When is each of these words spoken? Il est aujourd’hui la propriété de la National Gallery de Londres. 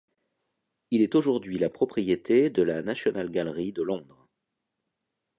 Il 0.89 1.03
est 1.03 1.13
aujourd’hui 1.13 1.59
la 1.59 1.69
propriété 1.69 2.49
de 2.49 2.63
la 2.63 2.81
National 2.81 3.29
Gallery 3.29 3.71
de 3.71 3.83
Londres. 3.83 4.27